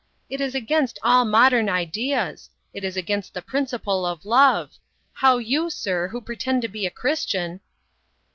[0.31, 2.49] "It is against all modern ideas.
[2.73, 4.73] It is against the principle of love.
[5.13, 7.59] How you, sir, who pretend to be a Christian..."